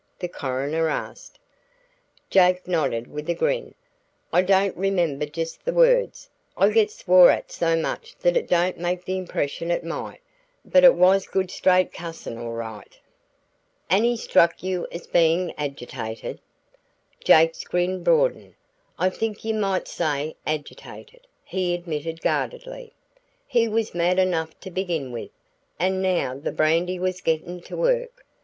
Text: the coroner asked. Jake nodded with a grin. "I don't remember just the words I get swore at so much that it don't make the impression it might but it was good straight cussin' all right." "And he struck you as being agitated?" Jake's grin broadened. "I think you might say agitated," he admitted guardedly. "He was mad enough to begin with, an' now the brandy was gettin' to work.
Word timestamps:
the 0.17 0.27
coroner 0.27 0.89
asked. 0.89 1.37
Jake 2.31 2.67
nodded 2.67 3.05
with 3.05 3.29
a 3.29 3.35
grin. 3.35 3.75
"I 4.33 4.41
don't 4.41 4.75
remember 4.75 5.27
just 5.27 5.63
the 5.63 5.75
words 5.75 6.27
I 6.57 6.69
get 6.71 6.89
swore 6.89 7.29
at 7.29 7.51
so 7.51 7.75
much 7.75 8.15
that 8.17 8.35
it 8.35 8.47
don't 8.47 8.79
make 8.79 9.05
the 9.05 9.15
impression 9.19 9.69
it 9.69 9.83
might 9.83 10.19
but 10.65 10.83
it 10.83 10.95
was 10.95 11.27
good 11.27 11.51
straight 11.51 11.93
cussin' 11.93 12.39
all 12.39 12.53
right." 12.53 12.99
"And 13.91 14.03
he 14.03 14.17
struck 14.17 14.63
you 14.63 14.87
as 14.91 15.05
being 15.05 15.53
agitated?" 15.55 16.41
Jake's 17.23 17.63
grin 17.63 18.01
broadened. 18.03 18.55
"I 18.97 19.11
think 19.11 19.45
you 19.45 19.53
might 19.53 19.87
say 19.87 20.35
agitated," 20.47 21.27
he 21.43 21.75
admitted 21.75 22.21
guardedly. 22.23 22.91
"He 23.45 23.67
was 23.67 23.93
mad 23.93 24.17
enough 24.17 24.59
to 24.61 24.71
begin 24.71 25.11
with, 25.11 25.29
an' 25.77 26.01
now 26.01 26.39
the 26.39 26.51
brandy 26.51 26.97
was 26.97 27.21
gettin' 27.21 27.61
to 27.61 27.77
work. 27.77 28.25